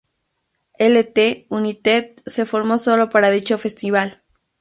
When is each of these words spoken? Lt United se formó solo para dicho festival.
Lt 0.79 1.45
United 1.49 2.21
se 2.25 2.47
formó 2.47 2.79
solo 2.79 3.11
para 3.11 3.29
dicho 3.29 3.59
festival. 3.59 4.23